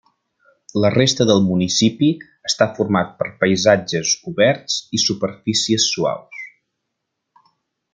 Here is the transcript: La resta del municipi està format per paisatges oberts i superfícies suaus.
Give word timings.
La 0.83 0.89
resta 0.93 1.27
del 1.31 1.43
municipi 1.49 2.09
està 2.51 2.69
format 2.79 3.13
per 3.21 3.29
paisatges 3.45 4.17
oberts 4.35 4.81
i 5.01 5.05
superfícies 5.07 5.91
suaus. 5.95 6.45